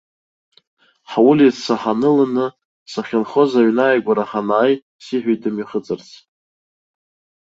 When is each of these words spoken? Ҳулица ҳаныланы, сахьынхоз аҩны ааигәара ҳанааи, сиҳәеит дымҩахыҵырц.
Ҳулица 1.11 1.73
ҳаныланы, 1.81 2.47
сахьынхоз 2.91 3.51
аҩны 3.59 3.83
ааигәара 3.85 4.25
ҳанааи, 4.29 4.73
сиҳәеит 5.03 5.39
дымҩахыҵырц. 5.43 6.07